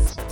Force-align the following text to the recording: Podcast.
Podcast. 0.00 0.29